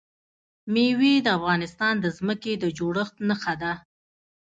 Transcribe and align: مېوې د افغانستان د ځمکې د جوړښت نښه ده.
مېوې 0.73 1.13
د 1.25 1.27
افغانستان 1.37 1.93
د 1.99 2.05
ځمکې 2.17 2.53
د 2.59 2.65
جوړښت 2.77 3.15
نښه 3.27 3.53
ده. 3.61 3.71